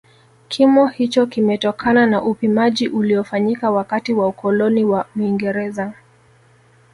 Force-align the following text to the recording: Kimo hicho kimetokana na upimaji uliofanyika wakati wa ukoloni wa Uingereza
Kimo 0.47 0.87
hicho 0.87 1.25
kimetokana 1.25 2.05
na 2.05 2.23
upimaji 2.23 2.87
uliofanyika 2.87 3.71
wakati 3.71 4.13
wa 4.13 4.27
ukoloni 4.27 4.83
wa 4.85 5.05
Uingereza 5.15 5.93